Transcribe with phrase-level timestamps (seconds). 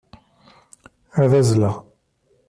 [1.21, 1.75] Ad azzleɣ.